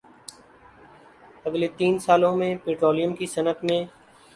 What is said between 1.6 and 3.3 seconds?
تین سالوں میں پٹرولیم کی